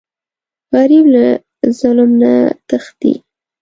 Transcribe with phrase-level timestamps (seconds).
[0.73, 1.25] غریب له
[1.79, 2.33] ظلم نه
[2.67, 3.13] تښتي